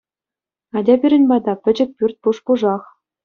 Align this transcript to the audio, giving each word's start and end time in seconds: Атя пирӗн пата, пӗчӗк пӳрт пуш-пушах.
Атя 0.77 0.95
пирӗн 1.01 1.23
пата, 1.29 1.53
пӗчӗк 1.63 1.89
пӳрт 1.97 2.15
пуш-пушах. 2.21 2.83